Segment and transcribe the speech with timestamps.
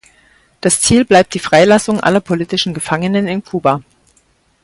[0.61, 3.83] Das Ziel bleibt die Freilassung aller politischen Gefangenen in Kuba.